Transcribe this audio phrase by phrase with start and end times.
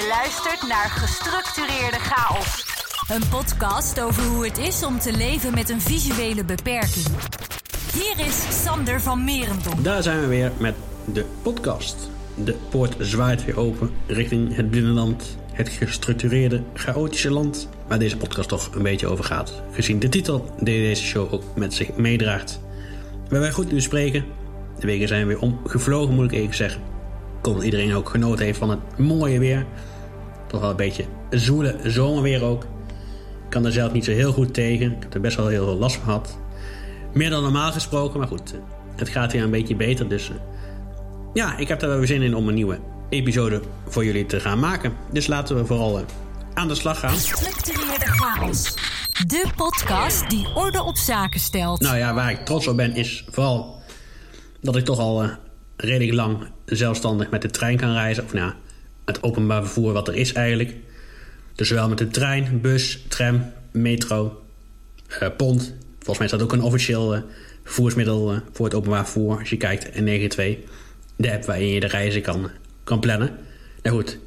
[0.00, 2.64] Je luistert naar Gestructureerde Chaos.
[3.08, 7.06] Een podcast over hoe het is om te leven met een visuele beperking.
[7.92, 9.84] Hier is Sander van Merendonk.
[9.84, 10.74] Daar zijn we weer met
[11.12, 12.10] de podcast.
[12.34, 15.38] De poort zwaait weer open richting het binnenland.
[15.52, 19.62] Het gestructureerde, chaotische land waar deze podcast toch een beetje over gaat.
[19.72, 22.60] Gezien de titel die deze show ook met zich meedraagt.
[23.28, 24.24] Waar wij goed nu spreken.
[24.78, 26.90] De weken zijn weer omgevlogen, moet ik even zeggen.
[27.42, 29.66] Ik dat iedereen ook genoten heeft van het mooie weer.
[30.50, 32.62] Toch wel een beetje zoele zomerweer ook.
[33.44, 34.86] Ik kan er zelf niet zo heel goed tegen.
[34.92, 36.38] Ik heb er best wel heel veel last van gehad.
[37.12, 38.54] Meer dan normaal gesproken, maar goed.
[38.96, 40.30] Het gaat weer een beetje beter, dus...
[40.30, 40.36] eh,
[41.34, 42.78] Ja, ik heb er wel weer zin in om een nieuwe
[43.08, 44.92] episode voor jullie te gaan maken.
[45.12, 46.04] Dus laten we vooral eh,
[46.54, 47.10] aan de slag gaan.
[47.10, 48.74] Gestructureerde Chaos.
[49.26, 51.80] De podcast die orde op zaken stelt.
[51.80, 53.82] Nou ja, waar ik trots op ben is vooral
[54.60, 55.28] dat ik toch al eh,
[55.76, 58.24] redelijk lang zelfstandig met de trein kan reizen.
[58.24, 58.54] Of nou, ja,
[59.14, 60.74] het openbaar vervoer wat er is eigenlijk.
[61.54, 64.42] Dus zowel met de trein, bus, tram, metro,
[65.18, 65.74] eh, pont.
[65.94, 67.20] Volgens mij is dat ook een officieel eh,
[67.64, 69.38] vervoersmiddel eh, voor het openbaar vervoer.
[69.38, 70.58] Als je kijkt, N92,
[71.16, 72.50] de app waarin je de reizen kan,
[72.84, 73.30] kan plannen.
[73.82, 74.18] Nou goed,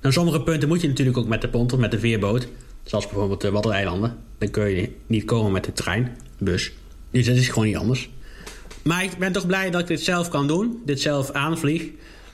[0.00, 2.48] naar sommige punten moet je natuurlijk ook met de pont of met de veerboot.
[2.82, 4.16] Zoals bijvoorbeeld de Waddeneilanden.
[4.38, 6.72] Dan kun je niet komen met de trein, bus.
[7.10, 8.10] Dus dat is gewoon niet anders.
[8.82, 10.82] Maar ik ben toch blij dat ik dit zelf kan doen.
[10.84, 11.82] Dit zelf aanvlieg.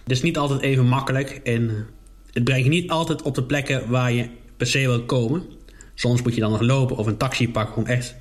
[0.03, 1.41] Het is niet altijd even makkelijk.
[1.45, 1.87] En
[2.45, 5.43] het je niet altijd op de plekken waar je per se wil komen.
[5.95, 8.15] Soms moet je dan nog lopen of een taxi pakken om echt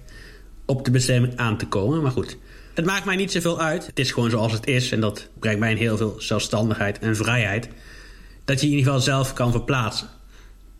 [0.66, 2.02] op de bestemming aan te komen.
[2.02, 2.38] Maar goed,
[2.74, 3.86] het maakt mij niet zoveel uit.
[3.86, 4.92] Het is gewoon zoals het is.
[4.92, 7.70] En dat brengt mij in heel veel zelfstandigheid en vrijheid.
[8.46, 10.08] Dat je in ieder geval zelf kan verplaatsen.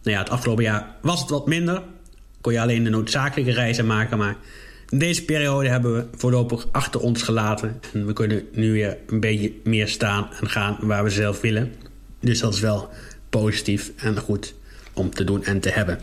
[0.04, 1.82] Nou ja, het afgelopen jaar was het wat minder.
[2.42, 4.18] Kon je alleen de noodzakelijke reizen maken.
[4.18, 4.38] Maar
[4.90, 7.80] deze periode hebben we voorlopig achter ons gelaten.
[7.94, 11.74] En we kunnen nu weer een beetje meer staan en gaan waar we zelf willen.
[12.20, 12.90] Dus dat is wel
[13.30, 14.54] positief en goed
[14.94, 16.00] om te doen en te hebben.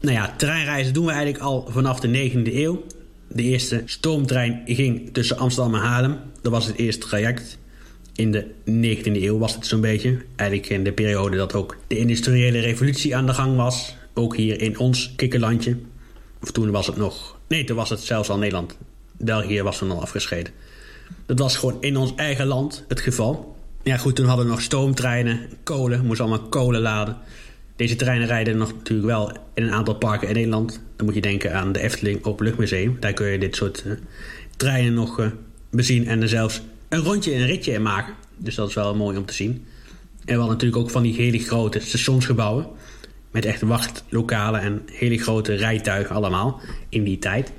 [0.00, 2.84] Nou ja, treinreizen doen we eigenlijk al vanaf de 19e eeuw.
[3.28, 6.16] De eerste stoomtrein ging tussen Amsterdam en Haarlem.
[6.42, 7.58] Dat was het eerste traject.
[8.14, 10.18] In de 19e eeuw was het zo'n beetje.
[10.36, 13.96] Eigenlijk in de periode dat ook de industriële revolutie aan de gang was.
[14.14, 15.76] Ook hier in ons kikkerlandje.
[16.42, 17.38] Of toen was het nog...
[17.48, 18.76] Nee, toen was het zelfs al Nederland.
[19.16, 20.52] België was toen al afgescheiden.
[21.26, 23.56] Dat was gewoon in ons eigen land het geval.
[23.82, 26.06] Ja goed, toen hadden we nog stoomtreinen, kolen.
[26.06, 27.16] Moesten allemaal kolen laden.
[27.76, 30.80] Deze treinen rijden nog natuurlijk wel in een aantal parken in Nederland.
[30.96, 32.96] Dan moet je denken aan de Efteling Openluchtmuseum.
[33.00, 33.92] Daar kun je dit soort uh,
[34.56, 35.26] treinen nog uh,
[35.70, 38.14] bezien en er zelfs een rondje en een ritje in maken.
[38.36, 39.50] Dus dat is wel mooi om te zien.
[39.50, 42.66] En we hadden natuurlijk ook van die hele grote stationsgebouwen.
[43.30, 47.52] Met echt wachtlokalen en hele grote rijtuigen allemaal in die tijd.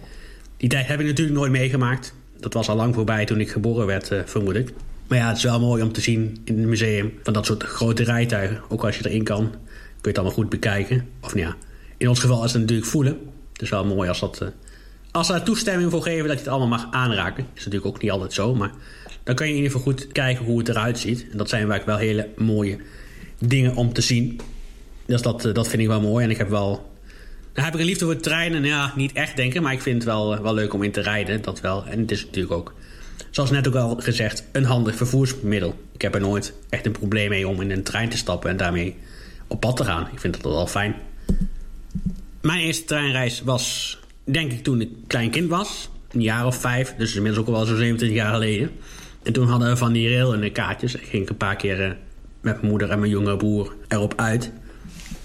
[0.58, 2.14] Die tijd heb ik natuurlijk nooit meegemaakt.
[2.40, 4.74] Dat was al lang voorbij toen ik geboren werd, uh, vermoed ik.
[5.12, 7.64] Maar ja, het is wel mooi om te zien in het museum van dat soort
[7.64, 8.62] grote rijtuigen.
[8.70, 9.60] Ook als je erin kan, kun
[10.02, 11.08] je het allemaal goed bekijken.
[11.22, 11.56] Of nou ja,
[11.98, 13.18] in ons geval is het natuurlijk voelen.
[13.54, 14.40] Het is wel mooi als dat...
[14.42, 14.50] Uh,
[15.12, 17.46] als ze daar toestemming voor geven dat je het allemaal mag aanraken.
[17.54, 18.72] Is natuurlijk ook niet altijd zo, maar...
[19.24, 21.26] Dan kan je in ieder geval goed kijken hoe het eruit ziet.
[21.32, 22.78] En dat zijn vaak wel hele mooie
[23.40, 24.40] dingen om te zien.
[25.06, 26.24] Dus dat, dat vind ik wel mooi.
[26.24, 26.92] En ik heb wel...
[27.54, 28.64] Heb ik een liefde voor treinen.
[28.64, 31.42] Ja, niet echt denken, maar ik vind het wel, wel leuk om in te rijden.
[31.42, 31.86] Dat wel.
[31.86, 32.74] En het is natuurlijk ook
[33.30, 35.80] zoals net ook al gezegd, een handig vervoersmiddel.
[35.94, 38.58] Ik heb er nooit echt een probleem mee om in een trein te stappen en
[38.58, 38.96] daarmee
[39.48, 40.08] op pad te gaan.
[40.12, 40.96] Ik vind dat wel fijn.
[42.42, 45.90] Mijn eerste treinreis was, denk ik, toen ik klein kind was.
[46.12, 48.72] Een jaar of vijf, dus inmiddels ook wel zo'n 27 jaar geleden.
[49.24, 50.96] En toen hadden we van die rail en de kaartjes.
[50.96, 51.88] Ik ging een paar keer uh,
[52.42, 54.52] met mijn moeder en mijn jongere broer erop uit.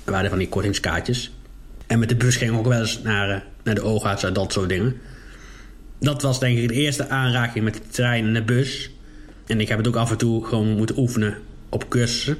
[0.04, 1.32] Er waren van die kortingskaartjes.
[1.86, 4.32] En met de bus ging ik ook wel eens naar, uh, naar de oogarts en
[4.32, 5.00] dat soort dingen
[5.98, 8.90] dat was denk ik de eerste aanraking met de trein en de bus.
[9.46, 11.34] En ik heb het ook af en toe gewoon moeten oefenen
[11.68, 12.36] op cursussen.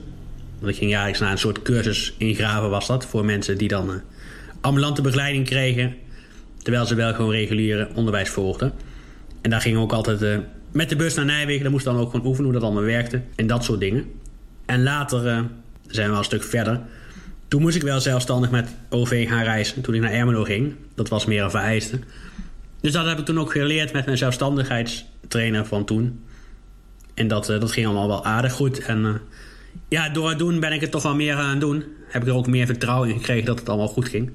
[0.58, 3.06] Want ik ging jaarlijks naar een soort cursus in Graven was dat.
[3.06, 3.96] Voor mensen die dan uh,
[4.60, 5.94] ambulante begeleiding kregen.
[6.62, 8.72] Terwijl ze wel gewoon reguliere onderwijs volgden.
[9.40, 10.38] En daar gingen we ook altijd uh,
[10.72, 11.62] met de bus naar Nijmegen.
[11.62, 13.20] Daar moest dan ook gewoon oefenen hoe dat allemaal werkte.
[13.34, 14.04] En dat soort dingen.
[14.66, 15.40] En later uh,
[15.86, 16.80] zijn we al een stuk verder.
[17.48, 19.82] Toen moest ik wel zelfstandig met OV gaan reizen.
[19.82, 20.74] Toen ik naar Ermelo ging.
[20.94, 21.98] Dat was meer een vereiste.
[22.86, 26.24] Dus dat heb ik toen ook geleerd met mijn zelfstandigheidstrainer van toen.
[27.14, 28.78] En dat, uh, dat ging allemaal wel aardig goed.
[28.78, 29.14] En uh,
[29.88, 31.84] ja, door het doen ben ik het toch wel meer aan doen.
[32.08, 34.30] Heb ik er ook meer vertrouwen in gekregen dat het allemaal goed ging.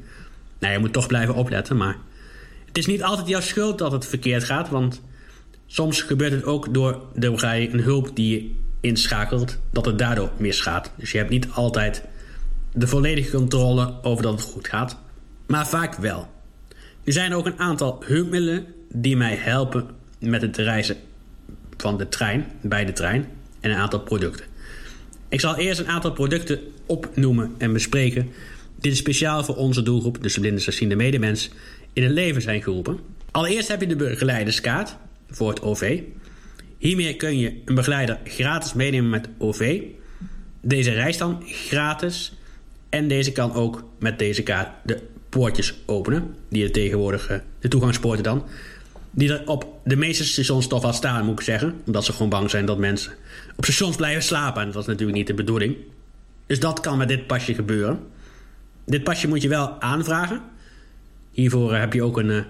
[0.60, 1.98] Nou, je moet toch blijven opletten, maar...
[2.66, 5.02] Het is niet altijd jouw schuld dat het verkeerd gaat, want...
[5.66, 10.92] Soms gebeurt het ook door de een hulp die je inschakelt, dat het daardoor misgaat.
[10.96, 12.04] Dus je hebt niet altijd
[12.74, 14.98] de volledige controle over dat het goed gaat.
[15.48, 16.40] Maar vaak wel.
[17.04, 19.88] Er zijn ook een aantal hulpmiddelen die mij helpen
[20.20, 20.98] met het reizen
[21.78, 23.28] van de trein, bij de trein,
[23.60, 24.46] en een aantal producten.
[25.30, 28.30] Ik zal eerst een aantal producten opnoemen en bespreken.
[28.80, 31.50] Dit is speciaal voor onze doelgroep, dus de blinde slechtziende medemens,
[31.94, 33.00] in het leven zijn geroepen.
[33.32, 34.96] Allereerst heb je de begeleiderskaart
[35.30, 36.02] voor het OV.
[36.78, 39.82] Hiermee kun je een begeleider gratis meenemen met OV.
[40.62, 42.34] Deze reist dan gratis.
[42.90, 45.00] En deze kan ook met deze kaart de
[45.32, 46.36] poortjes openen.
[46.50, 48.46] Die er tegenwoordig, eh, de toegangspoorten dan.
[49.12, 51.82] Die er op de meeste stations toch wel staan, moet ik zeggen.
[51.86, 53.12] Omdat ze gewoon bang zijn dat mensen
[53.56, 54.62] op stations blijven slapen.
[54.62, 55.76] En dat is natuurlijk niet de bedoeling.
[56.46, 58.00] Dus dat kan met dit pasje gebeuren.
[58.86, 60.42] Dit pasje moet je wel aanvragen.
[61.32, 62.42] Hiervoor eh, heb je ook een uh,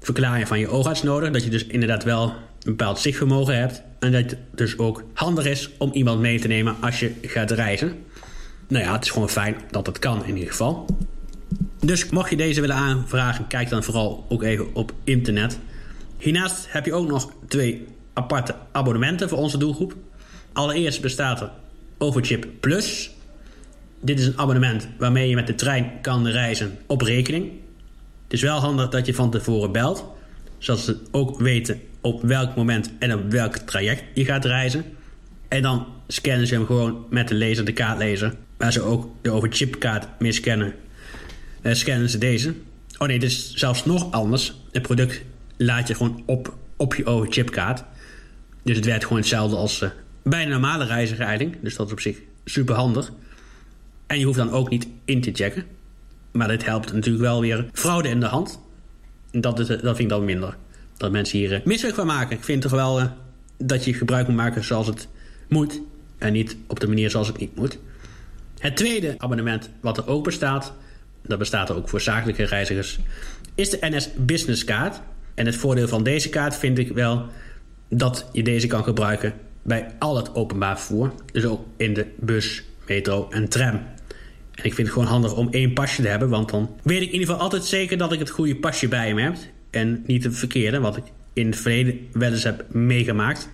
[0.00, 1.30] verklaring van je oogarts nodig.
[1.30, 3.82] Dat je dus inderdaad wel een bepaald zichtvermogen hebt.
[3.98, 7.50] En dat het dus ook handig is om iemand mee te nemen als je gaat
[7.50, 8.04] reizen.
[8.68, 10.86] Nou ja, het is gewoon fijn dat het kan in ieder geval.
[11.80, 15.58] Dus mocht je deze willen aanvragen, kijk dan vooral ook even op internet.
[16.18, 19.94] Hiernaast heb je ook nog twee aparte abonnementen voor onze doelgroep.
[20.52, 21.50] Allereerst bestaat er
[21.98, 23.10] Overchip Plus.
[24.00, 27.44] Dit is een abonnement waarmee je met de trein kan reizen op rekening.
[28.24, 30.04] Het is wel handig dat je van tevoren belt,
[30.58, 34.84] zodat ze ook weten op welk moment en op welk traject je gaat reizen.
[35.48, 39.30] En dan scannen ze hem gewoon met de laser, de kaartlezer, waar ze ook de
[39.30, 40.74] overchipkaart mee scannen.
[41.62, 42.54] Uh, scannen ze deze.
[42.98, 44.60] Oh nee, dit is zelfs nog anders.
[44.72, 45.22] Het product
[45.56, 47.84] laat je gewoon op, op je overchipkaart.
[48.62, 49.90] Dus het werkt gewoon hetzelfde als uh,
[50.22, 53.12] bij een normale reiziger Dus dat is op zich super handig.
[54.06, 55.64] En je hoeft dan ook niet in te checken.
[56.32, 58.60] Maar dit helpt natuurlijk wel weer fraude in de hand.
[59.30, 60.56] Dat, is, dat vind ik dan minder.
[60.96, 62.36] Dat mensen hier misbruik van maken.
[62.36, 63.10] Ik vind toch wel
[63.56, 65.08] dat je gebruik moet maken zoals het
[65.48, 65.80] moet.
[66.18, 67.78] En niet op de manier zoals het niet moet.
[68.58, 70.72] Het tweede abonnement wat er ook bestaat.
[71.28, 72.98] Dat bestaat er ook voor zakelijke reizigers.
[73.54, 75.00] Is de NS Business Kaart.
[75.34, 77.26] En het voordeel van deze kaart vind ik wel
[77.88, 81.12] dat je deze kan gebruiken bij al het openbaar vervoer.
[81.32, 83.80] Dus ook in de bus, metro en tram.
[84.54, 87.06] En ik vind het gewoon handig om één pasje te hebben, want dan weet ik
[87.06, 89.36] in ieder geval altijd zeker dat ik het goede pasje bij me heb.
[89.70, 93.48] En niet het verkeerde, wat ik in het verleden wel eens heb meegemaakt.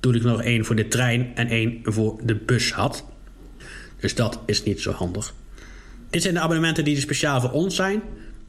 [0.00, 3.04] Toen ik nog één voor de trein en één voor de bus had.
[4.00, 5.34] Dus dat is niet zo handig.
[6.14, 8.02] Dit zijn de abonnementen die speciaal voor ons zijn.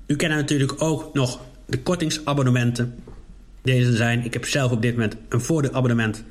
[0.07, 2.95] U kent natuurlijk ook nog de kortingsabonnementen.
[3.61, 6.23] Deze zijn, ik heb zelf op dit moment een voordeelabonnement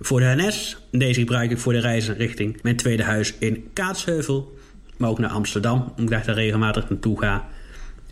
[0.00, 0.76] voor de NS.
[0.90, 4.58] Deze gebruik ik voor de reizen richting mijn tweede huis in Kaatsheuvel.
[4.96, 7.48] Maar ook naar Amsterdam, omdat ik daar regelmatig naartoe ga.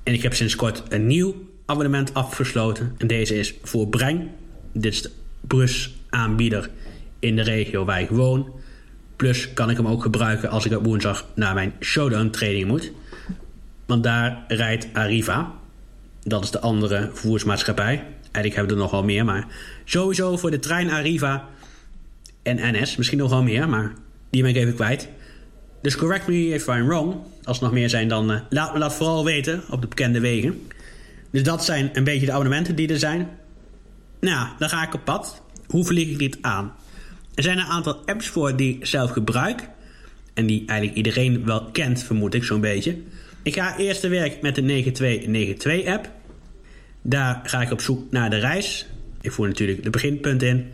[0.03, 1.35] En ik heb sinds kort een nieuw
[1.67, 2.95] abonnement afgesloten.
[2.99, 4.29] En deze is voor Breng.
[4.73, 5.11] Dit is de
[5.41, 6.71] brusaanbieder
[7.19, 8.53] in de regio waar ik woon.
[9.17, 12.93] Plus kan ik hem ook gebruiken als ik op woensdag naar mijn showdown training moet.
[13.87, 15.53] Want daar rijdt Arriva.
[16.23, 18.05] Dat is de andere vervoersmaatschappij.
[18.21, 19.47] Eigenlijk hebben we er nog wel meer, maar
[19.85, 21.49] sowieso voor de trein Arriva
[22.43, 22.97] en NS.
[22.97, 23.93] Misschien nog wel meer, maar
[24.31, 25.09] die ben ik even kwijt.
[25.83, 27.15] Dus correct me if I'm wrong.
[27.45, 30.21] Als er nog meer zijn, dan uh, laat me dat vooral weten op de bekende
[30.21, 30.67] wegen.
[31.31, 33.29] Dus dat zijn een beetje de abonnementen die er zijn.
[34.21, 35.43] Nou, dan ga ik op pad.
[35.67, 36.73] Hoe vlieg ik dit aan?
[37.37, 39.69] Er zijn een aantal apps voor die ik zelf gebruik.
[40.35, 42.97] En die eigenlijk iedereen wel kent, vermoed ik zo'n beetje.
[43.43, 46.11] Ik ga eerst te werk met de 9292 app.
[47.03, 48.87] Daar ga ik op zoek naar de reis.
[49.21, 50.67] Ik voer natuurlijk de beginpunt in.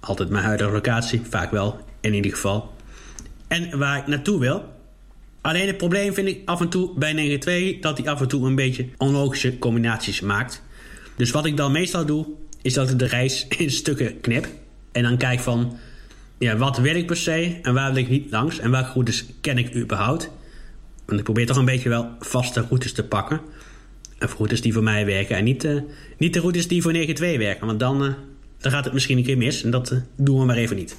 [0.00, 2.74] Altijd mijn huidige locatie, vaak wel in ieder geval.
[3.48, 4.64] En waar ik naartoe wil.
[5.40, 8.46] Alleen het probleem vind ik af en toe bij 92 dat hij af en toe
[8.46, 10.62] een beetje onlogische combinaties maakt.
[11.16, 12.26] Dus wat ik dan meestal doe,
[12.62, 14.48] is dat ik de reis in stukken knip.
[14.92, 15.78] En dan kijk van,
[16.40, 19.26] ja, wat wil ik per se en waar wil ik niet langs en welke routes
[19.40, 20.30] ken ik überhaupt.
[21.06, 23.40] Want ik probeer toch een beetje wel vaste routes te pakken.
[24.20, 25.82] Of routes die voor mij werken en niet, uh,
[26.18, 27.66] niet de routes die voor 92 werken.
[27.66, 28.12] Want dan, uh,
[28.58, 30.96] dan gaat het misschien een keer mis en dat uh, doen we maar even niet.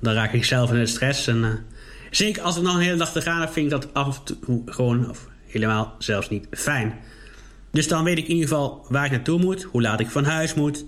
[0.00, 1.64] Dan raak ik zelf in de stress en
[2.10, 4.24] zeker als ik nog een hele dag te gaan heb, vind ik dat af en
[4.24, 6.94] toe gewoon of helemaal zelfs niet fijn.
[7.70, 10.24] Dus dan weet ik in ieder geval waar ik naartoe moet, hoe laat ik van
[10.24, 10.84] huis moet,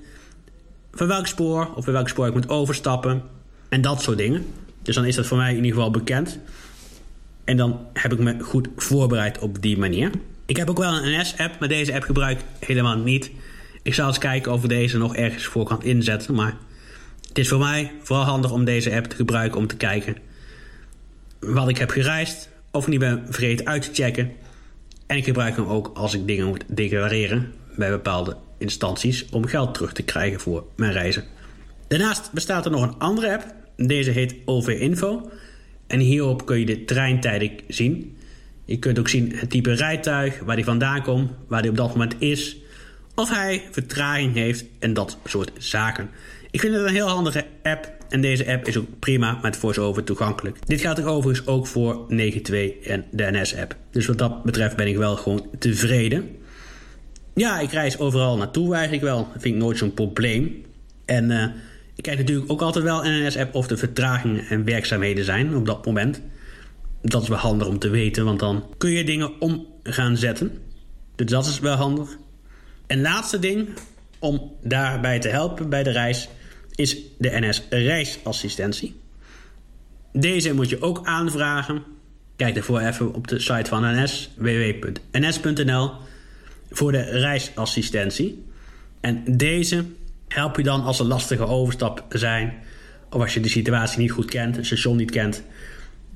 [0.92, 3.22] van welk spoor of bij welk spoor ik moet overstappen
[3.68, 4.46] en dat soort dingen.
[4.82, 6.38] Dus dan is dat voor mij in ieder geval bekend.
[7.44, 10.10] En dan heb ik me goed voorbereid op die manier.
[10.46, 13.30] Ik heb ook wel een NS-app, maar deze app gebruik ik helemaal niet.
[13.82, 16.34] Ik zal eens kijken of ik deze nog ergens voor kan inzetten.
[16.34, 16.56] Maar
[17.28, 20.16] het is voor mij vooral handig om deze app te gebruiken om te kijken
[21.40, 22.48] wat ik heb gereisd.
[22.70, 24.32] Of niet ben vergeten uit te checken.
[25.06, 29.74] En ik gebruik hem ook als ik dingen moet declareren bij bepaalde instanties om geld
[29.74, 31.24] terug te krijgen voor mijn reizen.
[31.88, 33.54] Daarnaast bestaat er nog een andere app.
[33.76, 35.30] Deze heet OV Info.
[35.86, 38.16] En hierop kun je de treintijden zien.
[38.64, 41.88] Je kunt ook zien het type rijtuig, waar hij vandaan komt, waar hij op dat
[41.88, 42.56] moment is,
[43.14, 46.10] of hij vertraging heeft en dat soort zaken.
[46.50, 50.04] Ik vind het een heel handige app en deze app is ook prima met VoiceOver
[50.04, 50.66] toegankelijk.
[50.66, 52.16] Dit geldt er overigens ook voor 9.2
[52.84, 53.76] en de NS-app.
[53.90, 56.36] Dus wat dat betreft ben ik wel gewoon tevreden.
[57.34, 59.16] Ja, ik reis overal naartoe eigenlijk wel.
[59.32, 60.64] Dat vind ik nooit zo'n probleem.
[61.04, 61.46] En uh,
[61.96, 65.86] ik kijk natuurlijk ook altijd wel NS-app of er vertragingen en werkzaamheden zijn op dat
[65.86, 66.22] moment.
[67.02, 70.58] Dat is wel handig om te weten, want dan kun je dingen om gaan zetten.
[71.14, 72.16] Dus dat is wel handig.
[72.86, 73.68] En laatste ding
[74.18, 76.28] om daarbij te helpen bij de reis
[76.74, 79.00] is de NS Reisassistentie.
[80.12, 81.82] Deze moet je ook aanvragen.
[82.36, 85.90] Kijk daarvoor even op de site van NS, www.ns.nl,
[86.70, 88.44] voor de reisassistentie.
[89.00, 89.84] En deze
[90.28, 92.54] help je dan als er lastige overstappen zijn,
[93.10, 95.42] of als je de situatie niet goed kent, het station niet kent,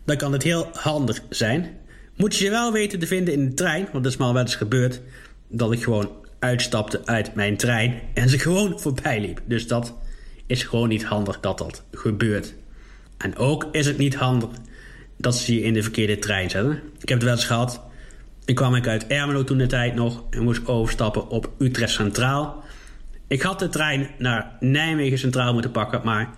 [0.05, 1.79] dan kan het heel handig zijn.
[2.17, 4.43] Moet je ze wel weten te vinden in de trein, want dat is maar wel
[4.43, 5.01] eens gebeurd
[5.49, 9.41] dat ik gewoon uitstapte uit mijn trein en ze gewoon voorbij liep.
[9.45, 9.95] Dus dat
[10.47, 12.55] is gewoon niet handig dat dat gebeurt.
[13.19, 14.51] En ook is het niet handig
[15.17, 16.81] dat ze je in de verkeerde trein zetten.
[17.01, 17.81] Ik heb het wel eens gehad.
[18.45, 22.65] Ik kwam ik uit Ermelo toen de tijd nog en moest overstappen op Utrecht Centraal.
[23.31, 26.35] Ik had de trein naar Nijmegen Centraal moeten pakken, maar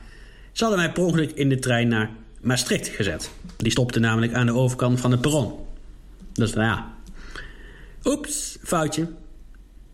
[0.53, 3.31] ze hadden mij per ongeluk in de trein naar Maastricht gezet.
[3.57, 5.53] Die stopte namelijk aan de overkant van het perron.
[6.33, 6.93] Dus nou ja.
[8.05, 9.09] Oeps, foutje.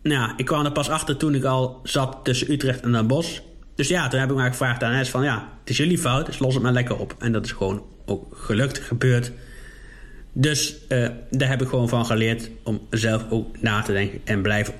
[0.01, 3.39] Nou, ik kwam er pas achter toen ik al zat tussen Utrecht en Den Bosch.
[3.75, 6.25] Dus ja, toen heb ik maar gevraagd aan NS van ja, het is jullie fout,
[6.25, 7.15] dus los het maar lekker op.
[7.19, 9.31] En dat is gewoon ook gelukt, gebeurd.
[10.33, 14.41] Dus uh, daar heb ik gewoon van geleerd om zelf ook na te denken en
[14.41, 14.73] blijven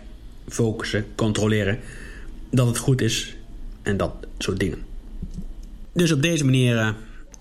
[0.47, 1.79] focussen, controleren
[2.49, 3.35] dat het goed is
[3.81, 4.85] en dat soort dingen.
[5.93, 6.89] Dus op deze manier uh,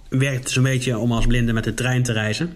[0.09, 2.47] werkt het zo'n beetje om als blinde met de trein te reizen.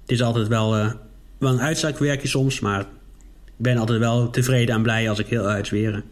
[0.00, 0.92] Het is altijd wel, uh,
[1.38, 2.86] wel een uitzakwerkje soms, maar ik
[3.56, 6.04] ben altijd wel tevreden en blij als ik heel uitzweren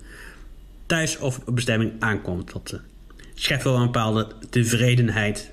[0.91, 2.53] thuis of op bestemming aankomt.
[2.53, 2.81] Dat uh,
[3.35, 5.51] schept wel een bepaalde tevredenheid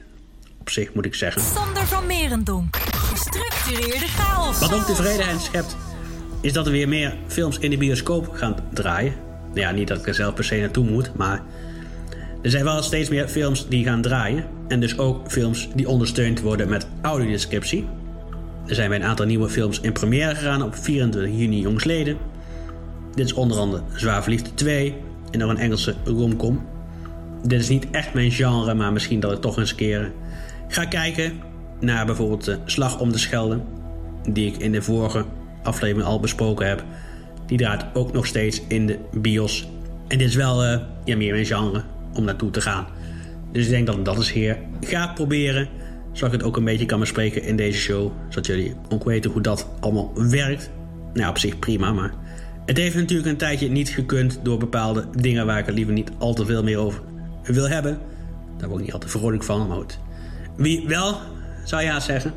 [0.59, 1.41] op zich, moet ik zeggen.
[1.41, 4.59] Sander van Merendonk, gestructureerde chaos.
[4.59, 5.75] Wat ook tevredenheid schept,
[6.41, 9.26] is dat er weer meer films in de bioscoop gaan draaien.
[9.57, 11.41] Nou ja, niet dat ik er zelf per se naartoe moet, maar
[12.41, 14.45] er zijn wel steeds meer films die gaan draaien.
[14.67, 17.87] En dus ook films die ondersteund worden met audiodescriptie.
[18.67, 22.17] Er zijn bij een aantal nieuwe films in première gegaan op 24 juni jongsleden.
[23.15, 24.95] Dit is onder andere Zwaar Verliefd 2,
[25.31, 26.65] en nog een Engelse romcom.
[27.43, 30.11] Dit is niet echt mijn genre, maar misschien dat ik toch eens een keer
[30.67, 31.33] ga kijken
[31.79, 33.59] naar bijvoorbeeld de Slag om de Schelde,
[34.29, 35.25] die ik in de vorige
[35.63, 36.83] aflevering al besproken heb.
[37.47, 39.69] Die draait ook nog steeds in de bios.
[40.07, 42.87] En dit is wel uh, ja, meer mijn genre om naartoe te gaan.
[43.51, 45.69] Dus ik denk dat dat eens hier ga proberen.
[46.11, 48.11] Zodat ik het ook een beetje kan bespreken in deze show.
[48.29, 50.69] Zodat jullie ook weten hoe dat allemaal werkt.
[51.13, 52.13] Nou, op zich prima, maar
[52.65, 56.11] het heeft natuurlijk een tijdje niet gekund door bepaalde dingen waar ik het liever niet
[56.17, 57.01] al te veel meer over
[57.43, 57.99] wil hebben.
[58.57, 59.99] Daar word ik niet altijd vrolijk van, maar goed.
[60.57, 61.17] Wie wel,
[61.63, 62.33] zou ja zeggen.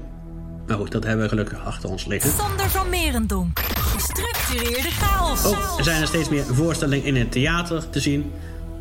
[0.70, 2.30] Maar goed, dat hebben we gelukkig achter ons liggen.
[2.30, 5.44] Sander van Merendonk, gestructureerde chaos.
[5.44, 8.32] Ook zijn er steeds meer voorstellingen in het theater te zien.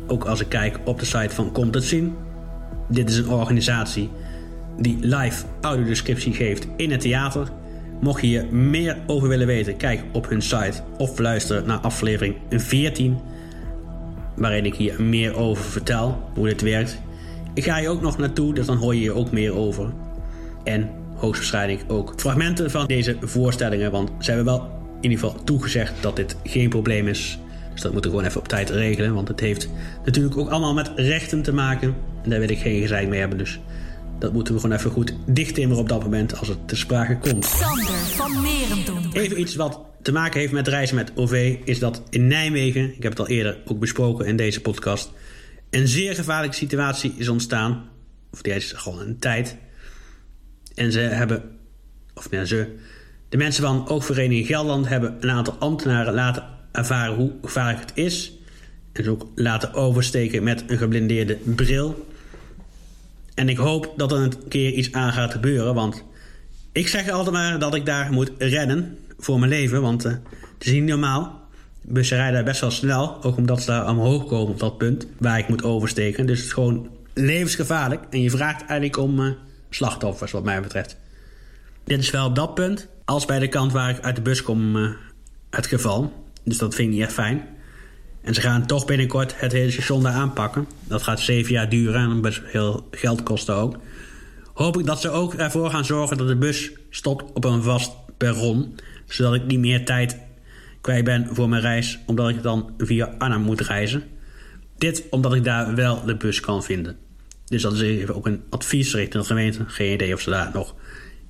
[0.06, 2.16] Ook als ik kijk op de site van Komt het Zien.
[2.88, 4.10] Dit is een organisatie
[4.78, 7.48] die live audiodescriptie geeft in het theater.
[8.00, 12.36] Mocht je hier meer over willen weten, kijk op hun site of luister naar aflevering
[12.50, 13.18] 14,
[14.36, 17.00] waarin ik hier meer over vertel hoe dit werkt.
[17.54, 19.92] Ik ga je ook nog naartoe, dus dan hoor je hier ook meer over.
[20.64, 20.90] En
[21.20, 26.16] hoogstwaarschijnlijk ook fragmenten van deze voorstellingen, want ze hebben wel in ieder geval toegezegd dat
[26.16, 27.38] dit geen probleem is.
[27.72, 29.68] Dus dat moeten we gewoon even op tijd regelen, want het heeft
[30.04, 31.94] natuurlijk ook allemaal met rechten te maken.
[32.22, 33.60] En daar wil ik geen gezeik mee hebben, dus
[34.18, 37.44] dat moeten we gewoon even goed dichttimmeren op dat moment als het te sprake komt.
[37.44, 39.14] Sander van Merendonk.
[39.14, 43.02] Even iets wat te maken heeft met reizen met OV is dat in Nijmegen, ik
[43.02, 45.12] heb het al eerder ook besproken in deze podcast,
[45.70, 47.88] een zeer gevaarlijke situatie is ontstaan.
[48.32, 49.56] Of die is gewoon een tijd.
[50.74, 51.42] En ze hebben,
[52.14, 52.76] of nee, ze,
[53.28, 58.32] de mensen van Oogvereniging Gelderland hebben een aantal ambtenaren laten ervaren hoe gevaarlijk het is.
[58.92, 62.06] En ze ook laten oversteken met een geblindeerde bril.
[63.34, 65.74] En ik hoop dat er een keer iets aan gaat gebeuren.
[65.74, 66.04] Want
[66.72, 69.82] ik zeg altijd maar dat ik daar moet rennen voor mijn leven.
[69.82, 70.12] Want uh,
[70.58, 71.48] het is niet normaal.
[71.82, 73.22] Bussen rijden best wel snel.
[73.22, 76.26] Ook omdat ze daar omhoog komen op dat punt waar ik moet oversteken.
[76.26, 78.04] Dus het is gewoon levensgevaarlijk.
[78.10, 79.30] En je vraagt eigenlijk om uh,
[79.70, 80.96] slachtoffers wat mij betreft.
[81.84, 82.88] Dit is wel op dat punt.
[83.04, 84.90] Als bij de kant waar ik uit de bus kom uh,
[85.50, 86.12] het geval.
[86.44, 87.48] Dus dat vind ik niet echt fijn.
[88.22, 90.66] En ze gaan toch binnenkort het hele station daar aanpakken.
[90.84, 93.76] Dat gaat zeven jaar duren en heel geld kosten ook.
[94.52, 97.92] Hoop ik dat ze ook ervoor gaan zorgen dat de bus stopt op een vast
[98.16, 98.76] perron.
[99.06, 100.18] Zodat ik niet meer tijd
[100.80, 101.98] kwijt ben voor mijn reis.
[102.06, 104.02] Omdat ik dan via Arnhem moet reizen.
[104.78, 106.96] Dit omdat ik daar wel de bus kan vinden.
[107.50, 109.64] Dus dat is even ook een advies richting de gemeente.
[109.66, 110.74] Geen idee of ze daar nog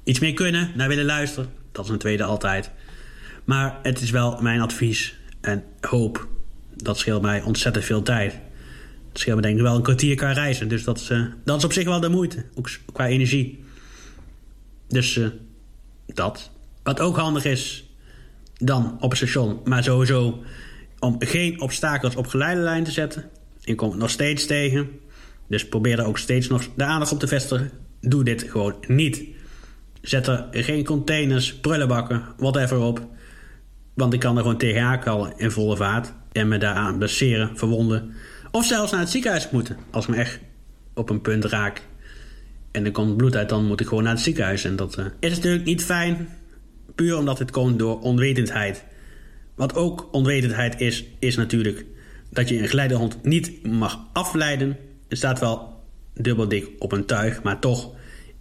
[0.04, 1.50] iets mee kunnen, naar willen luisteren.
[1.72, 2.70] Dat is een tweede altijd.
[3.44, 6.28] Maar het is wel mijn advies en hoop.
[6.76, 8.32] Dat scheelt mij ontzettend veel tijd.
[9.08, 10.68] Het scheelt me denk ik wel een kwartier kan reizen.
[10.68, 12.44] Dus dat is, uh, dat is op zich wel de moeite.
[12.54, 13.64] Ook qua energie.
[14.88, 15.28] Dus uh,
[16.06, 16.50] dat.
[16.82, 17.90] Wat ook handig is
[18.54, 19.60] dan op het station.
[19.64, 20.42] Maar sowieso
[20.98, 23.30] om geen obstakels op geleidelijn te zetten.
[23.60, 25.00] Je komt nog steeds tegen.
[25.50, 27.70] Dus probeer er ook steeds nog de aandacht op te vestigen.
[28.00, 29.22] Doe dit gewoon niet.
[30.00, 33.08] Zet er geen containers, prullenbakken, whatever op.
[33.94, 36.12] Want ik kan er gewoon tegenaan kallen in volle vaart.
[36.32, 38.12] En me daaraan blesseren, verwonden.
[38.50, 39.76] Of zelfs naar het ziekenhuis moeten.
[39.90, 40.40] Als ik me echt
[40.94, 41.82] op een punt raak.
[42.70, 44.64] En er komt bloed uit, dan moet ik gewoon naar het ziekenhuis.
[44.64, 46.28] En dat uh, is natuurlijk niet fijn.
[46.94, 48.84] Puur omdat het komt door onwetendheid.
[49.54, 51.84] Wat ook onwetendheid is, is natuurlijk
[52.30, 54.76] dat je een geleidehond niet mag afleiden.
[55.10, 55.82] Er staat wel
[56.14, 57.90] dubbel dik op een tuig, maar toch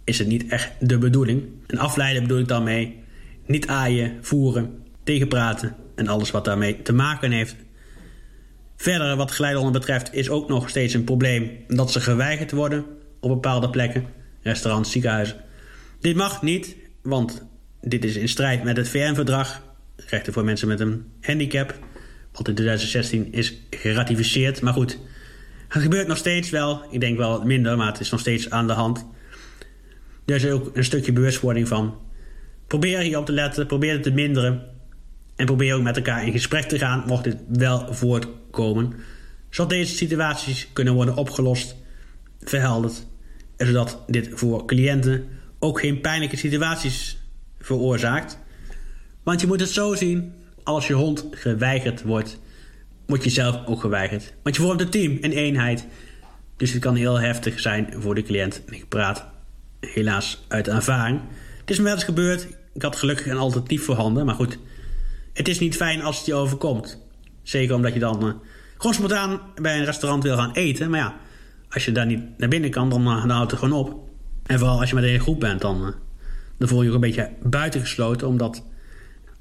[0.04, 1.44] is het niet echt de bedoeling.
[1.66, 3.02] En afleiden bedoel ik dan mee
[3.46, 7.56] niet aaien, voeren, tegenpraten en alles wat daarmee te maken heeft.
[8.76, 12.84] Verder, wat geleidehonden betreft, is ook nog steeds een probleem dat ze geweigerd worden
[13.20, 14.04] op bepaalde plekken,
[14.42, 15.36] restaurants, ziekenhuizen.
[16.00, 17.46] Dit mag niet, want
[17.80, 19.62] dit is in strijd met het VN-verdrag,
[19.96, 21.78] rechten voor mensen met een handicap,
[22.32, 24.60] wat in 2016 is geratificeerd.
[24.60, 24.98] Maar goed,
[25.70, 26.82] het gebeurt nog steeds wel.
[26.90, 29.06] Ik denk wel minder, maar het is nog steeds aan de hand.
[30.24, 31.98] Is ook een stukje bewustwording van.
[32.66, 34.66] Probeer hier op te letten, probeer het te minderen.
[35.36, 38.92] En probeer ook met elkaar in gesprek te gaan, mocht dit wel voortkomen.
[39.50, 41.76] Zodat deze situaties kunnen worden opgelost,
[42.40, 43.06] verhelderd.
[43.56, 47.18] En zodat dit voor cliënten ook geen pijnlijke situaties
[47.60, 48.38] veroorzaakt.
[49.22, 52.40] Want je moet het zo zien, als je hond geweigerd wordt,
[53.10, 54.34] word je zelf ook geweigerd.
[54.42, 55.86] Want je vormt een team, een eenheid.
[56.56, 58.62] Dus het kan heel heftig zijn voor de cliënt.
[58.68, 59.24] ik praat
[59.80, 61.20] helaas uit ervaring.
[61.60, 62.46] Het is me wel eens gebeurd.
[62.74, 64.26] Ik had gelukkig een alternatief voorhanden.
[64.26, 64.58] Maar goed,
[65.32, 66.98] het is niet fijn als het je overkomt.
[67.42, 68.32] Zeker omdat je dan uh,
[68.76, 70.90] gewoon spontaan bij een restaurant wil gaan eten.
[70.90, 71.16] Maar ja,
[71.68, 74.08] als je daar niet naar binnen kan, dan, dan houdt het gewoon op.
[74.46, 75.88] En vooral als je met een hele groep bent, dan, uh,
[76.58, 78.28] dan voel je je ook een beetje buitengesloten.
[78.28, 78.64] Omdat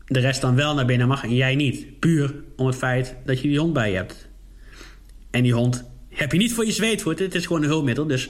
[0.09, 1.99] de rest dan wel naar binnen mag en jij niet.
[1.99, 4.27] Puur om het feit dat je die hond bij je hebt.
[5.31, 7.19] En die hond heb je niet voor je zweetvoet.
[7.19, 8.07] Het is gewoon een hulpmiddel.
[8.07, 8.29] Dus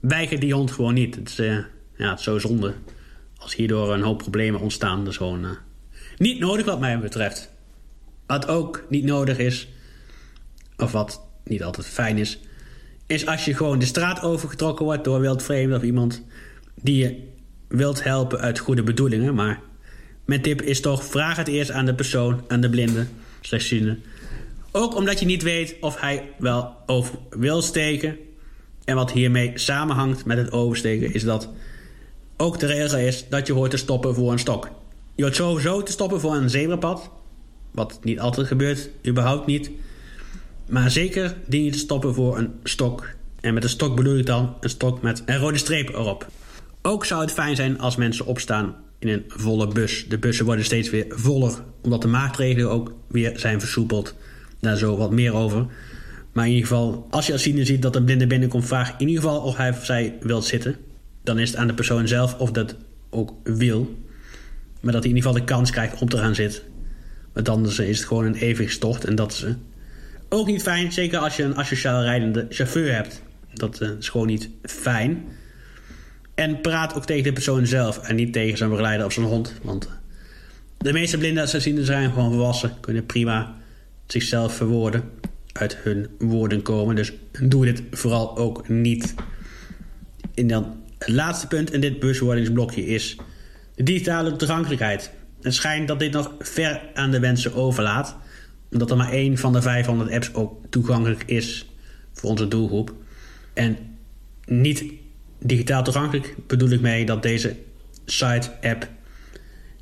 [0.00, 1.14] weiger die hond gewoon niet.
[1.14, 1.58] Het is, uh,
[1.96, 2.74] ja, het is zo zonde.
[3.36, 4.98] Als hierdoor een hoop problemen ontstaan.
[4.98, 5.50] Dat is gewoon uh,
[6.16, 7.50] niet nodig wat mij betreft.
[8.26, 9.68] Wat ook niet nodig is.
[10.76, 12.38] Of wat niet altijd fijn is.
[13.06, 16.22] Is als je gewoon de straat overgetrokken wordt door wildvreemden of iemand
[16.74, 17.28] die je
[17.68, 19.34] wilt helpen uit goede bedoelingen.
[19.34, 19.60] Maar
[20.24, 23.06] mijn tip is toch, vraag het eerst aan de persoon, aan de blinde,
[23.40, 23.98] slechtziende.
[24.70, 28.16] Ook omdat je niet weet of hij wel over wil steken.
[28.84, 31.48] En wat hiermee samenhangt met het oversteken is dat
[32.36, 34.70] ook de regel is dat je hoort te stoppen voor een stok.
[35.14, 37.10] Je hoort sowieso te stoppen voor een zebrapad.
[37.70, 39.70] Wat niet altijd gebeurt, überhaupt niet.
[40.68, 43.08] Maar zeker dien je te stoppen voor een stok.
[43.40, 46.26] En met een stok bedoel ik dan een stok met een rode streep erop.
[46.82, 50.06] Ook zou het fijn zijn als mensen opstaan in een volle bus.
[50.08, 54.14] De bussen worden steeds weer voller, omdat de maatregelen ook weer zijn versoepeld.
[54.60, 55.66] Daar zo wat meer over.
[56.32, 59.08] Maar in ieder geval, als je als ziende ziet dat een blinde binnenkomt, vraag in
[59.08, 60.76] ieder geval of hij of zij wil zitten.
[61.22, 62.76] Dan is het aan de persoon zelf of dat
[63.10, 63.98] ook wil.
[64.80, 66.62] Maar dat hij in ieder geval de kans krijgt om te gaan zitten.
[67.32, 69.04] Want anders is het gewoon een evenwichtstocht.
[69.04, 69.52] En dat is eh,
[70.28, 73.22] ook niet fijn, zeker als je een asociaal rijdende chauffeur hebt.
[73.54, 75.24] Dat eh, is gewoon niet fijn.
[76.34, 79.54] En praat ook tegen de persoon zelf en niet tegen zijn begeleider of zijn hond.
[79.62, 79.88] Want
[80.78, 83.56] de meeste blinden zien zijn gewoon volwassen, kunnen prima
[84.06, 85.10] zichzelf verwoorden,
[85.52, 86.96] uit hun woorden komen.
[86.96, 89.14] Dus doe dit vooral ook niet.
[90.34, 93.16] En dan het laatste punt in dit bewustwordingsblokje is
[93.74, 95.10] de digitale toegankelijkheid.
[95.42, 98.16] Het schijnt dat dit nog ver aan de wensen overlaat,
[98.70, 101.66] omdat er maar één van de 500 apps ook toegankelijk is
[102.12, 102.94] voor onze doelgroep.
[103.54, 103.76] En
[104.44, 104.84] niet
[105.42, 107.56] digitaal toegankelijk bedoel ik mee dat deze
[108.04, 108.88] site-app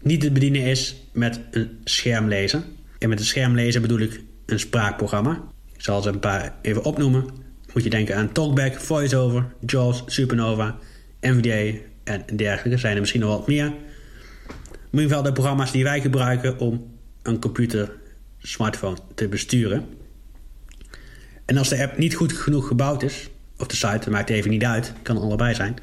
[0.02, 2.62] niet te bedienen is met een schermlezer.
[2.98, 5.42] En met een schermlezer bedoel ik een spraakprogramma.
[5.74, 7.24] Ik zal ze een paar even opnoemen.
[7.72, 10.78] Moet je denken aan Talkback, VoiceOver, JAWS, Supernova,
[11.20, 12.78] NVDA en dergelijke.
[12.78, 13.68] Zijn er misschien nog wat meer.
[13.68, 17.92] Maar in ieder geval de programma's die wij gebruiken om een computer,
[18.38, 19.86] smartphone te besturen.
[21.44, 24.50] En als de app niet goed genoeg gebouwd is, of de site, dat maakt even
[24.50, 25.76] niet uit, kan allebei zijn.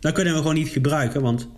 [0.00, 1.48] Dan kunnen we gewoon niet gebruiken, want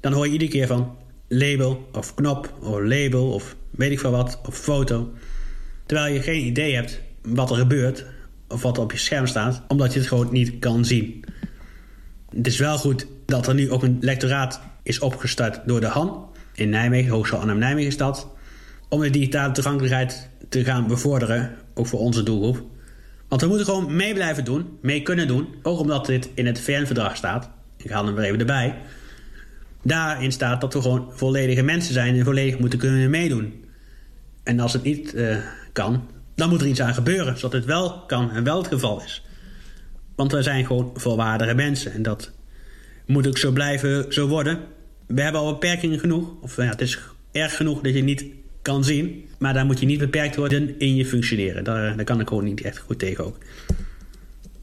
[0.00, 0.96] dan hoor je iedere keer van
[1.28, 5.12] label of knop of label of weet ik veel wat of foto.
[5.86, 8.04] Terwijl je geen idee hebt wat er gebeurt
[8.48, 11.24] of wat er op je scherm staat, omdat je het gewoon niet kan zien.
[12.36, 16.26] Het is wel goed dat er nu ook een lectoraat is opgestart door de Han
[16.54, 18.28] in Nijmegen, Hogeschool Arnhem Nijmegen is dat,
[18.88, 22.62] om de digitale toegankelijkheid te gaan bevorderen, ook voor onze doelgroep.
[23.28, 26.60] Want we moeten gewoon mee blijven doen, mee kunnen doen, ook omdat dit in het
[26.60, 27.50] VN-verdrag staat.
[27.76, 28.78] Ik haal hem er even erbij.
[29.82, 33.64] Daarin staat dat we gewoon volledige mensen zijn en volledig moeten kunnen meedoen.
[34.42, 35.36] En als het niet uh,
[35.72, 39.02] kan, dan moet er iets aan gebeuren, zodat het wel kan en wel het geval
[39.02, 39.24] is.
[40.16, 42.32] Want we zijn gewoon volwaardige mensen en dat
[43.06, 44.58] moet ook zo blijven zo worden.
[45.06, 46.98] We hebben al beperkingen genoeg, of ja, het is
[47.32, 48.24] erg genoeg dat je niet
[48.64, 51.64] kan zien, maar daar moet je niet beperkt worden in je functioneren.
[51.64, 53.38] Daar, daar kan ik gewoon niet echt goed tegen ook.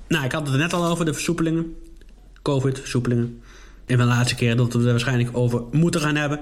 [0.07, 1.75] Nou, ik had het er net al over, de versoepelingen.
[2.41, 3.41] COVID-versoepelingen.
[3.85, 6.39] En van de laatste keer dat we er waarschijnlijk over moeten gaan hebben.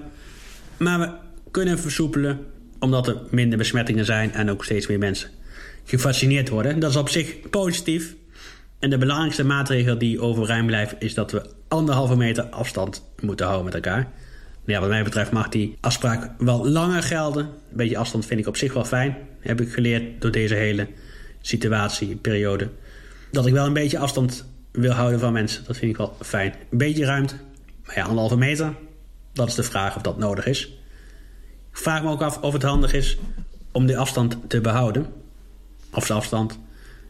[0.77, 1.11] Maar we
[1.51, 2.39] kunnen versoepelen
[2.79, 5.29] omdat er minder besmettingen zijn en ook steeds meer mensen
[5.83, 6.79] gevaccineerd worden.
[6.79, 8.15] Dat is op zich positief.
[8.79, 13.65] En de belangrijkste maatregel die overeind blijft is dat we anderhalve meter afstand moeten houden
[13.65, 14.11] met elkaar.
[14.69, 17.45] Ja, wat mij betreft mag die afspraak wel langer gelden.
[17.45, 19.17] Een beetje afstand vind ik op zich wel fijn.
[19.39, 20.87] Heb ik geleerd door deze hele
[21.41, 22.69] situatie, periode.
[23.31, 25.63] Dat ik wel een beetje afstand wil houden van mensen.
[25.65, 26.53] Dat vind ik wel fijn.
[26.71, 27.35] Een beetje ruimte.
[27.85, 28.73] Maar ja, anderhalve meter.
[29.33, 30.65] Dat is de vraag of dat nodig is.
[31.71, 33.17] Ik vraag me ook af of het handig is
[33.71, 35.05] om die afstand te behouden.
[35.91, 36.59] Of de afstand.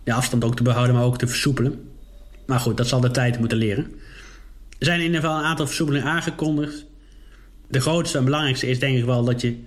[0.03, 1.89] De afstand ook te behouden, maar ook te versoepelen.
[2.45, 3.91] Maar goed, dat zal de tijd moeten leren.
[4.77, 6.87] Er zijn in ieder geval een aantal versoepelingen aangekondigd.
[7.69, 9.57] De grootste en belangrijkste is denk ik wel dat je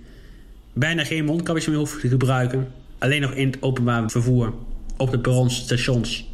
[0.73, 2.71] bijna geen mondkapjes meer hoeft te gebruiken.
[2.97, 4.53] Alleen nog in het openbaar vervoer,
[4.97, 6.29] op de perrons, stations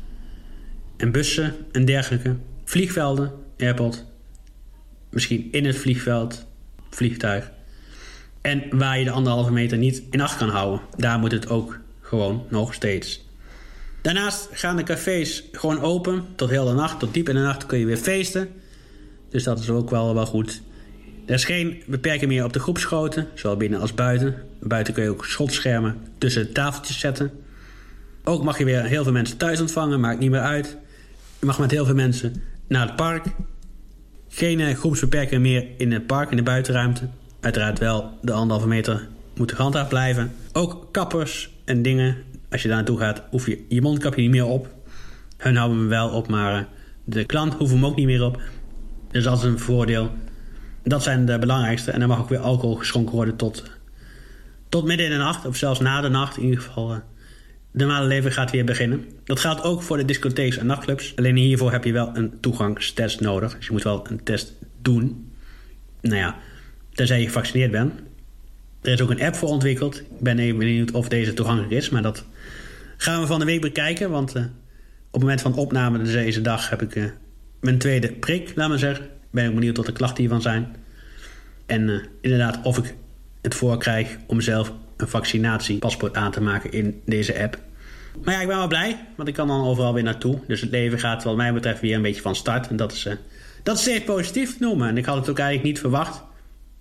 [0.98, 2.36] en bussen en dergelijke.
[2.64, 4.06] Vliegvelden, airport,
[5.10, 6.46] misschien in het vliegveld,
[6.90, 7.52] vliegtuig.
[8.42, 10.82] En waar je de anderhalve meter niet in acht kan houden.
[10.98, 13.28] Daar moet het ook gewoon nog steeds.
[14.02, 17.00] Daarnaast gaan de cafés gewoon open tot heel de nacht.
[17.00, 18.50] Tot diep in de nacht kun je weer feesten.
[19.30, 20.62] Dus dat is ook wel, wel goed.
[21.30, 24.36] Er is geen beperking meer op de groepsgrootte, zowel binnen als buiten.
[24.60, 27.32] Buiten kun je ook schotschermen tussen tafeltjes zetten.
[28.24, 30.78] Ook mag je weer heel veel mensen thuis ontvangen, maakt niet meer uit.
[31.40, 33.26] Je mag met heel veel mensen naar het park.
[34.30, 37.08] Geen eh, groepsbeperking meer in het park, in de buitenruimte.
[37.40, 40.32] Uiteraard wel de anderhalve meter moeten gehandhaafd blijven.
[40.54, 42.18] Ook kappers en dingen.
[42.50, 44.68] Als je daar naartoe gaat, hoef je je mondkapje niet meer op.
[45.38, 46.66] Hun houden hem wel op, maar eh,
[47.04, 48.42] de klant hoeft hem ook niet meer op.
[49.12, 50.12] Dus dat is een voordeel.
[50.84, 51.92] Dat zijn de belangrijkste.
[51.92, 53.64] En dan mag ook weer alcohol geschonken worden tot,
[54.70, 55.46] tot midden in de nacht.
[55.46, 56.38] Of zelfs na de nacht.
[56.38, 56.98] In ieder geval, uh,
[57.72, 59.06] de normale leven gaat weer beginnen.
[59.24, 61.16] Dat geldt ook voor de discotheeks en nachtclubs.
[61.16, 63.56] Alleen hiervoor heb je wel een toegangstest nodig.
[63.56, 65.32] Dus je moet wel een test doen.
[66.02, 66.36] Nou ja,
[66.94, 67.94] tenzij je gevaccineerd bent.
[68.82, 70.00] Er is ook een app voor ontwikkeld.
[70.00, 71.90] Ik ben even benieuwd of deze toegankelijk is.
[71.90, 72.26] Maar dat
[72.98, 74.10] gaan we van de week bekijken.
[74.10, 74.50] Want uh, op
[75.12, 77.06] het moment van opname deze dag heb ik uh,
[77.60, 80.76] mijn tweede prik, laat maar zeggen ben ik benieuwd wat de klachten hiervan zijn.
[81.66, 82.96] En uh, inderdaad, of ik
[83.42, 87.58] het voor krijg om zelf een vaccinatiepaspoort aan te maken in deze app.
[88.24, 90.40] Maar ja, ik ben wel blij, want ik kan dan overal weer naartoe.
[90.48, 92.68] Dus het leven gaat wat mij betreft weer een beetje van start.
[92.68, 93.14] En dat is, uh,
[93.64, 94.88] dat is zeer positief te noemen.
[94.88, 96.24] En ik had het ook eigenlijk niet verwacht.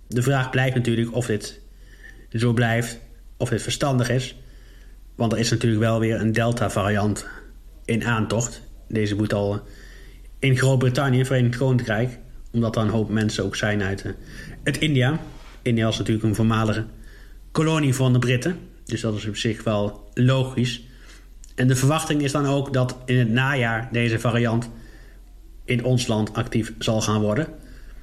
[0.07, 1.59] De vraag blijft natuurlijk of dit
[2.31, 2.99] zo blijft,
[3.37, 4.35] of dit verstandig is.
[5.15, 7.25] Want er is natuurlijk wel weer een Delta-variant
[7.85, 8.61] in aantocht.
[8.87, 9.59] Deze moet al eh,
[10.39, 12.17] in Groot-Brittannië, Verenigd Koninkrijk,
[12.51, 14.11] omdat er een hoop mensen ook zijn uit, uh,
[14.63, 15.19] uit India.
[15.61, 16.85] India is natuurlijk een voormalige
[17.51, 18.57] kolonie van de Britten.
[18.85, 20.83] Dus dat is op zich wel logisch.
[21.55, 24.69] En de verwachting is dan ook dat in het najaar deze variant
[25.65, 27.47] in ons land actief zal gaan worden.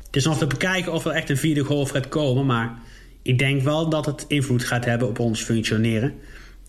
[0.06, 2.78] Het is nog te bekijken of er echt een vierde golf gaat komen, maar
[3.22, 6.14] ik denk wel dat het invloed gaat hebben op ons functioneren.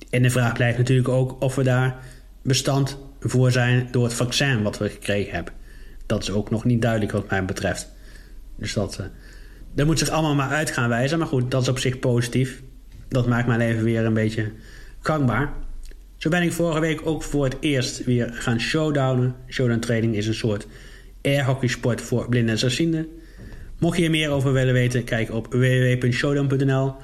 [0.09, 1.95] En de vraag blijft natuurlijk ook of we daar
[2.41, 5.53] bestand voor zijn door het vaccin wat we gekregen hebben.
[6.07, 7.91] Dat is ook nog niet duidelijk wat mij betreft.
[8.55, 9.05] Dus dat, uh,
[9.73, 11.17] dat moet zich allemaal maar uit gaan wijzen.
[11.17, 12.61] Maar goed, dat is op zich positief.
[13.07, 14.51] Dat maakt mijn leven weer een beetje
[14.99, 15.53] gangbaar.
[16.17, 19.35] Zo ben ik vorige week ook voor het eerst weer gaan showdownen.
[19.47, 20.67] Showdown training is een soort
[21.21, 23.07] airhockeysport voor blinden en slechtzienden.
[23.79, 26.95] Mocht je er meer over willen weten, kijk op www.showdown.nl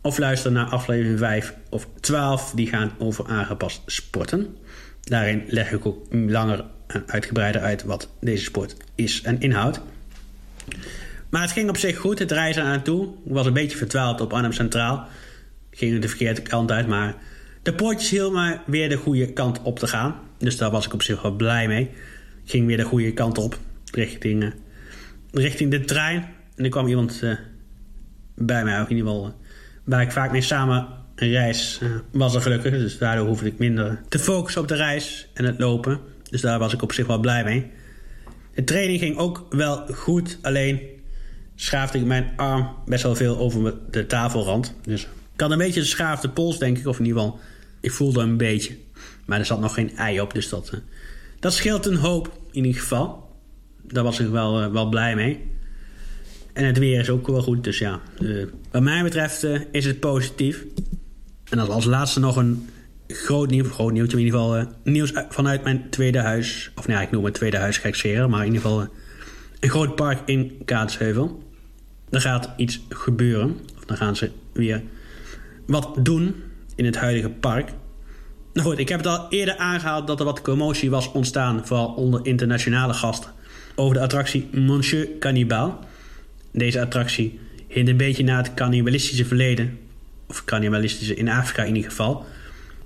[0.00, 2.52] of luister naar aflevering 5 of 12.
[2.54, 4.56] Die gaan over aangepast sporten.
[5.00, 6.64] Daarin leg ik ook langer
[7.06, 9.80] uitgebreider uit wat deze sport is en inhoudt.
[11.30, 13.06] Maar het ging op zich goed, het reizen aan toe.
[13.24, 15.06] Ik was een beetje verdwaald op Arnhem Centraal.
[15.70, 17.14] Ging de verkeerde kant uit, maar
[17.62, 20.14] de poortjes hielden me weer de goede kant op te gaan.
[20.38, 21.82] Dus daar was ik op zich wel blij mee.
[22.44, 23.58] Ik ging weer de goede kant op,
[23.92, 24.50] richting, uh,
[25.32, 26.28] richting de trein.
[26.56, 27.36] En er kwam iemand uh,
[28.34, 29.40] bij mij, ook in ieder geval,
[29.84, 32.72] waar ik vaak mee samen reis was er gelukkig.
[32.72, 36.00] Dus daardoor hoefde ik minder te focussen op de reis en het lopen.
[36.34, 37.70] Dus daar was ik op zich wel blij mee.
[38.54, 40.38] De training ging ook wel goed.
[40.42, 40.80] Alleen
[41.54, 44.74] schaafde ik mijn arm best wel veel over de tafelrand.
[44.82, 45.02] Dus
[45.34, 46.86] ik had een beetje een schaafde pols, denk ik.
[46.86, 47.40] Of in ieder geval,
[47.80, 48.76] ik voelde een beetje.
[49.24, 50.80] Maar er zat nog geen ei op, dus dat, uh,
[51.40, 53.36] dat scheelt een hoop in ieder geval.
[53.82, 55.50] Daar was ik wel, uh, wel blij mee.
[56.52, 58.00] En het weer is ook wel goed, dus ja.
[58.20, 60.64] Uh, wat mij betreft is het positief.
[61.50, 62.68] En als laatste nog een
[63.08, 64.66] groot nieuws, groot nieuwtje in ieder geval.
[64.84, 66.70] nieuws vanuit mijn tweede huis.
[66.74, 68.88] Of nee, ik noem het tweede huis scheren, maar in ieder geval
[69.60, 71.42] een groot park in Kaatsheuvel.
[72.10, 73.58] Er gaat iets gebeuren.
[73.76, 74.82] Of dan gaan ze weer
[75.66, 76.34] wat doen
[76.74, 77.72] in het huidige park.
[78.52, 81.86] Nou goed, ik heb het al eerder aangehaald dat er wat commotie was ontstaan, vooral
[81.86, 83.30] onder internationale gasten,
[83.74, 85.78] over de attractie Monsieur Cannibal.
[86.52, 89.78] Deze attractie hint een beetje naar het cannibalistische verleden,
[90.26, 92.26] of cannibalistische in Afrika in ieder geval.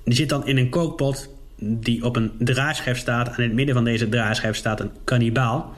[0.08, 1.28] Die zit dan in een kookpot
[1.60, 3.28] die op een draaischijf staat.
[3.28, 5.74] En in het midden van deze draaischijf staat een kannibaal.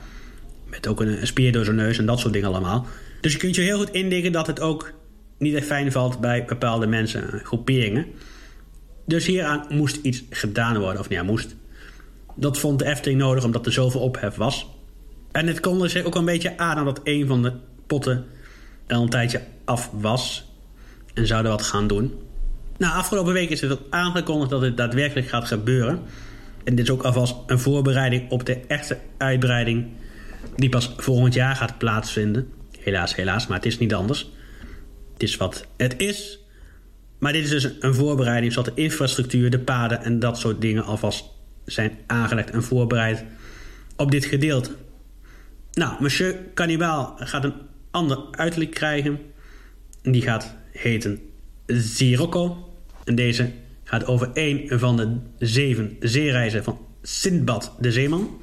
[0.65, 2.85] Met ook een, spier door zijn neus en dat soort dingen allemaal.
[3.21, 4.93] Dus je kunt je heel goed indenken dat het ook
[5.37, 8.05] niet echt fijn valt bij bepaalde mensen, groeperingen.
[9.05, 10.99] Dus hieraan moest iets gedaan worden.
[10.99, 11.55] Of ja, moest.
[12.35, 14.67] Dat vond de Efteling nodig omdat er zoveel ophef was.
[15.31, 17.53] En het kondigde zich ook een beetje aan omdat een van de
[17.87, 18.25] potten
[18.87, 20.45] al een tijdje af was.
[21.13, 22.13] En zouden wat gaan doen.
[22.81, 25.99] Nou, afgelopen week is het ook aangekondigd dat het daadwerkelijk gaat gebeuren.
[26.63, 29.87] En dit is ook alvast een voorbereiding op de echte uitbreiding
[30.55, 32.51] die pas volgend jaar gaat plaatsvinden.
[32.79, 34.31] Helaas, helaas, maar het is niet anders.
[35.13, 36.39] Het is wat het is.
[37.19, 40.83] Maar dit is dus een voorbereiding zodat de infrastructuur, de paden en dat soort dingen
[40.83, 41.25] alvast
[41.65, 43.23] zijn aangelegd en voorbereid
[43.97, 44.71] op dit gedeelte.
[45.73, 47.55] Nou, Monsieur Cannibal gaat een
[47.91, 49.19] ander uiterlijk krijgen.
[50.01, 51.19] Die gaat heten
[51.67, 52.69] Sirocco.
[53.03, 53.51] En deze
[53.83, 58.41] gaat over een van de zeven zeereizen van Sindbad de Zeeman.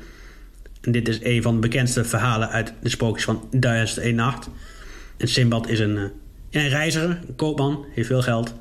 [0.80, 4.48] En dit is een van de bekendste verhalen uit de sprookjes van Duizend een Nacht.
[5.16, 6.04] En Sindbad is een, eh,
[6.50, 8.54] een reiziger, een koopman, heeft veel geld.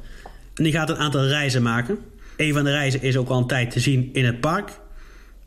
[0.54, 1.98] En die gaat een aantal reizen maken.
[2.38, 4.80] Een van de reizen is ook al een tijd te zien in het park.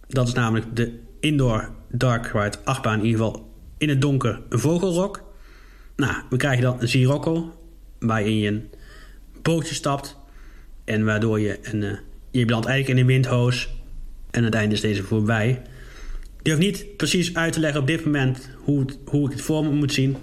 [0.09, 5.23] Dat is namelijk de Indoor Dark Ride achtbaan, in ieder geval in het donker vogelrok.
[5.97, 7.55] Nou, we krijgen dan een Sirocco,
[7.99, 8.71] waarin je een
[9.43, 10.17] bootje stapt
[10.91, 11.83] en waardoor je een...
[11.83, 11.93] Uh,
[12.31, 13.69] je eigenlijk in een windhoos.
[14.31, 15.63] En uiteindelijk is deze voorbij.
[16.39, 19.65] Ik durf niet precies uit te leggen op dit moment hoe, hoe ik het voor
[19.65, 20.17] me moet zien.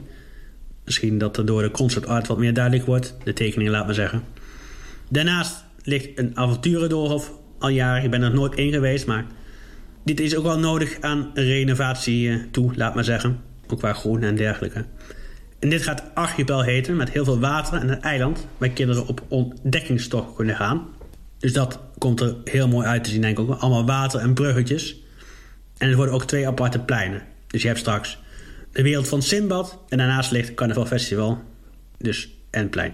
[0.86, 3.17] Misschien dat er door de concept art wat meer duidelijk wordt.
[3.23, 4.23] De tekeningen, laat maar zeggen.
[5.10, 8.03] Daarnaast ligt een avonturendoolhof al jaren.
[8.03, 9.25] Ik ben er nooit in geweest, maar
[10.03, 13.39] dit is ook wel nodig aan renovatie eh, toe, laat maar zeggen.
[13.67, 14.86] Ook qua groen en dergelijke.
[15.60, 18.48] En dit gaat Archipel heten, met heel veel water en een eiland...
[18.58, 20.88] waar kinderen op ontdekkingstocht kunnen gaan.
[21.38, 23.60] Dus dat komt er heel mooi uit te zien, denk ik ook.
[23.60, 25.02] Allemaal water en bruggetjes.
[25.78, 27.24] En er worden ook twee aparte pleinen.
[27.48, 28.20] Dus je hebt straks
[28.72, 29.80] de wereld van Simbad...
[29.89, 31.41] en daarnaast ligt Carnaval Festival.
[31.98, 32.93] Dus en plein.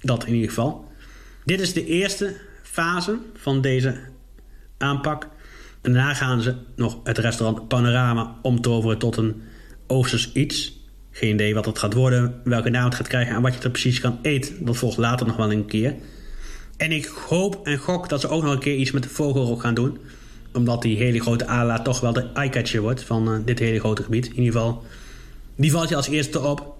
[0.00, 0.88] Dat in ieder geval.
[1.44, 3.98] Dit is de eerste fase van deze
[4.78, 5.28] aanpak.
[5.82, 9.42] En daarna gaan ze nog het restaurant Panorama omtoveren tot een
[9.86, 10.79] Oosters iets...
[11.20, 13.70] Geen idee wat het gaat worden, welke naam het gaat krijgen en wat je er
[13.70, 14.64] precies kan eten.
[14.64, 15.94] Dat volgt later nog wel een keer.
[16.76, 19.60] En ik hoop en gok dat ze ook nog een keer iets met de vogelrok
[19.60, 19.98] gaan doen.
[20.52, 24.02] Omdat die hele grote ala toch wel de eyecatcher wordt van uh, dit hele grote
[24.02, 24.26] gebied.
[24.26, 24.84] In ieder geval,
[25.56, 26.76] die valt je als eerste op.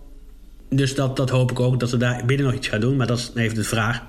[0.68, 2.96] Dus dat, dat hoop ik ook, dat ze daar binnen nog iets gaan doen.
[2.96, 4.02] Maar dat is even de vraag.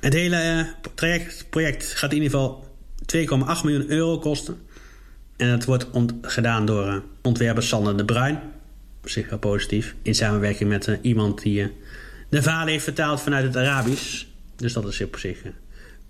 [0.00, 2.64] Het hele uh, traject, project gaat in ieder geval
[3.16, 4.56] 2,8 miljoen euro kosten.
[5.36, 5.86] En het wordt
[6.22, 8.40] gedaan door uh, ontwerper Sander de Bruin
[9.06, 9.94] op zich positief.
[10.02, 11.68] In samenwerking met uh, iemand die uh,
[12.28, 14.24] de verhalen heeft vertaald vanuit het Arabisch.
[14.56, 15.52] Dus dat is op zich uh,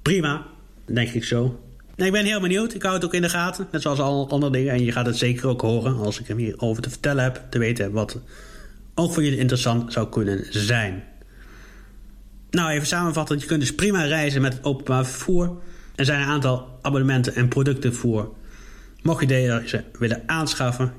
[0.02, 0.46] prima,
[0.84, 1.60] denk ik zo.
[1.96, 2.74] Ik ben heel benieuwd.
[2.74, 3.68] Ik hou het ook in de gaten.
[3.72, 4.72] Net zoals al andere dingen.
[4.72, 7.42] En je gaat het zeker ook horen als ik hem hierover te vertellen heb.
[7.50, 8.20] Te weten wat
[8.94, 11.04] ook voor jullie interessant zou kunnen zijn.
[12.50, 13.38] Nou, even samenvatten.
[13.38, 15.56] Je kunt dus prima reizen met het openbaar vervoer.
[15.94, 18.34] Er zijn een aantal abonnementen en producten voor.
[19.02, 20.92] Mocht je deze willen aanschaffen,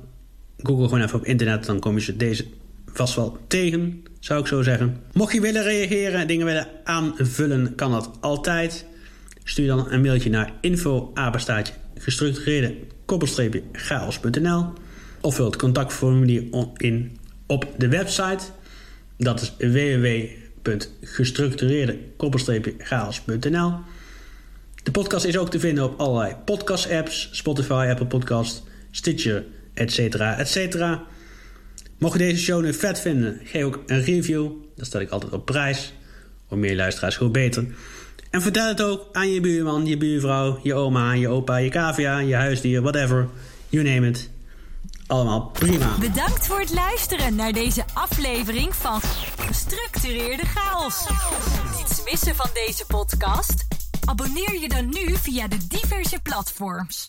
[0.58, 2.46] Google gewoon even op internet, dan kom je deze
[2.86, 4.98] vast wel tegen, zou ik zo zeggen.
[5.14, 8.86] Mocht je willen reageren, dingen willen aanvullen, kan dat altijd.
[9.44, 11.12] Stuur dan een mailtje naar info
[11.98, 12.76] gestructureerde
[13.72, 14.74] chaos.nl
[15.22, 16.44] of vul het contactformulier
[16.78, 18.44] in op de website.
[19.18, 21.98] Dat is www.gestructureerde
[22.78, 23.74] chaos.nl.
[24.84, 29.44] De podcast is ook te vinden op allerlei podcast apps, Spotify, Apple Podcast, Stitcher
[29.78, 31.04] etcetera, etcetera.
[31.98, 34.52] Mocht je deze show nu vet vinden, geef ook een review.
[34.76, 35.94] Dat stel ik altijd op prijs.
[36.48, 37.66] Hoe meer luisteraars, hoe beter.
[38.30, 42.20] En vertel het ook aan je buurman, je buurvrouw, je oma, je opa, je cavia,
[42.20, 43.28] je huisdier, whatever.
[43.70, 44.30] You name it.
[45.08, 45.98] Allemaal prima.
[46.00, 49.02] Bedankt voor het luisteren naar deze aflevering van
[49.38, 51.08] Gestructureerde Chaos.
[51.78, 53.66] Niets missen van deze podcast?
[54.06, 57.06] Abonneer je dan nu via de diverse platforms.